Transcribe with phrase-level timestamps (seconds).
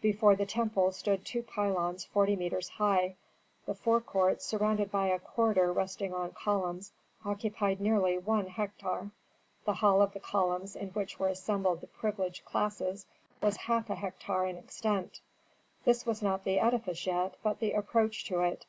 [0.00, 3.16] Before the temple stood two pylons forty metres high.
[3.66, 6.92] The forecourt, surrounded by a corridor resting on columns,
[7.24, 9.10] occupied nearly one hectare,
[9.64, 13.06] the hall of columns in which were assembled the privileged classes
[13.42, 15.20] was half a hectare in extent.
[15.84, 18.66] This was not the edifice yet, but the approach to it.